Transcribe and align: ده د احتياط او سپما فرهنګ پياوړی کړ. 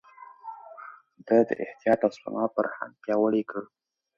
ده 1.27 1.37
د 1.47 1.49
احتياط 1.63 1.99
او 2.05 2.11
سپما 2.15 2.43
فرهنګ 2.55 2.93
پياوړی 3.03 3.43
کړ. 3.49 3.61